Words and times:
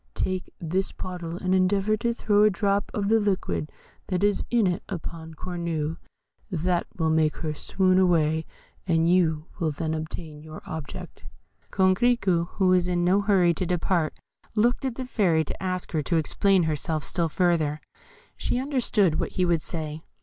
Take 0.15 0.51
this 0.59 0.91
bottle, 0.91 1.37
and 1.37 1.53
endeavour 1.53 1.95
to 1.97 2.11
throw 2.11 2.43
a 2.43 2.49
drop 2.49 2.89
of 2.91 3.07
the 3.07 3.19
liquid 3.19 3.71
that 4.07 4.23
is 4.23 4.43
in 4.49 4.65
it 4.65 4.81
upon 4.89 5.35
Cornue. 5.35 5.97
That 6.49 6.87
will 6.97 7.11
make 7.11 7.35
her 7.35 7.53
swoon 7.53 7.99
away, 7.99 8.47
and 8.87 9.07
you 9.07 9.45
will 9.59 9.69
then 9.69 9.93
obtain 9.93 10.41
your 10.41 10.63
object." 10.65 11.23
Coquerico, 11.71 12.47
who 12.53 12.69
was 12.69 12.87
in 12.87 13.03
no 13.05 13.21
hurry 13.21 13.53
to 13.53 13.63
depart, 13.67 14.17
looked 14.55 14.85
at 14.85 14.95
the 14.95 15.05
Fairy 15.05 15.43
to 15.43 15.61
ask 15.61 15.91
her 15.91 16.01
to 16.01 16.15
explain 16.17 16.63
herself 16.63 17.03
still 17.03 17.29
further: 17.29 17.79
she 18.35 18.57
understood 18.57 19.19
what 19.19 19.33
he 19.33 19.45
would 19.45 19.61
say. 19.61 20.01